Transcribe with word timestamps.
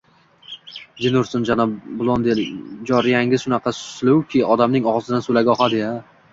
Jin 1.05 1.19
ursin, 1.19 1.43
janob 1.49 1.75
Blondil, 1.99 2.41
joriyangiz 2.93 3.47
shunaqa 3.47 3.77
suluvki, 3.83 4.45
odamning 4.57 4.93
og`zidan 4.97 5.31
sulagi 5.31 5.57
oqadi-ya 5.59 5.97